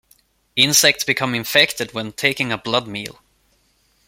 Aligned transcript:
Insects 0.55 1.03
become 1.03 1.35
infected 1.35 1.93
when 1.93 2.11
taking 2.11 2.51
a 2.51 2.57
blood 2.57 2.87
meal. 2.87 3.21